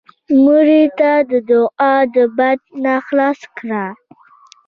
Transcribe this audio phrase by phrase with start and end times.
[0.43, 3.85] مړه ته د دوعا د بند نه خلاص کړه